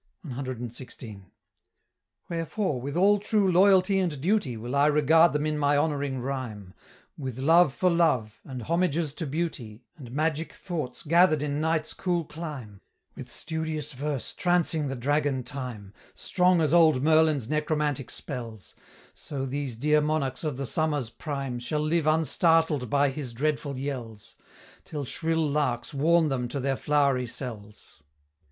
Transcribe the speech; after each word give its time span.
CXVI. 0.27 1.25
"Wherefore 2.27 2.81
with 2.81 2.97
all 2.97 3.19
true 3.19 3.51
loyalty 3.51 3.99
and 3.99 4.19
duty 4.19 4.57
Will 4.57 4.75
I 4.75 4.87
regard 4.87 5.31
them 5.31 5.45
in 5.45 5.59
my 5.59 5.77
honoring 5.77 6.19
rhyme, 6.21 6.73
With 7.19 7.37
love 7.37 7.71
for 7.71 7.91
love, 7.91 8.41
and 8.43 8.63
homages 8.63 9.13
to 9.13 9.27
beauty, 9.27 9.83
And 9.95 10.11
magic 10.11 10.53
thoughts 10.55 11.03
gather'd 11.03 11.43
in 11.43 11.61
night's 11.61 11.93
cool 11.93 12.25
clime, 12.25 12.81
With 13.15 13.29
studious 13.29 13.93
verse 13.93 14.33
trancing 14.33 14.87
the 14.89 14.95
dragon 14.95 15.43
Time, 15.43 15.93
Strong 16.15 16.61
as 16.61 16.73
old 16.73 17.03
Merlin's 17.03 17.47
necromantic 17.47 18.09
spells; 18.09 18.73
So 19.13 19.45
these 19.45 19.75
dear 19.75 20.01
monarchs 20.01 20.43
of 20.43 20.57
the 20.57 20.65
summer's 20.65 21.11
prime 21.11 21.59
Shall 21.59 21.79
live 21.83 22.07
unstartled 22.07 22.89
by 22.89 23.11
his 23.11 23.33
dreadful 23.33 23.77
yells, 23.77 24.33
Till 24.83 25.05
shrill 25.05 25.47
larks 25.47 25.93
warn 25.93 26.29
them 26.29 26.47
to 26.47 26.59
their 26.59 26.75
flowery 26.75 27.27
cells." 27.27 28.01